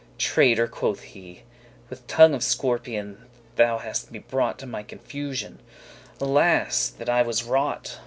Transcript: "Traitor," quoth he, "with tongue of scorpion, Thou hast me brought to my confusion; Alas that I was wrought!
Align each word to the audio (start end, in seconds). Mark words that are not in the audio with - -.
"Traitor," 0.17 0.65
quoth 0.67 1.01
he, 1.01 1.43
"with 1.91 2.07
tongue 2.07 2.33
of 2.33 2.43
scorpion, 2.43 3.27
Thou 3.55 3.77
hast 3.77 4.11
me 4.11 4.17
brought 4.17 4.57
to 4.57 4.65
my 4.65 4.81
confusion; 4.81 5.59
Alas 6.19 6.89
that 6.89 7.07
I 7.07 7.21
was 7.21 7.43
wrought! 7.43 7.99